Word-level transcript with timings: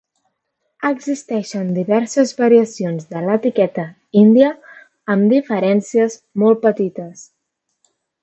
Existeixen 0.87 1.67
diverses 1.75 2.31
variacions 2.39 3.05
de 3.11 3.19
l"etiqueta 3.19 3.85
"Índia" 4.23 4.49
amb 5.17 5.33
diferències 5.35 6.17
molt 6.45 6.63
petites. 6.67 7.25